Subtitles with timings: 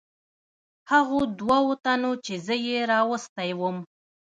[0.91, 3.77] هغو دوو تنو چې زه یې راوستی ووم.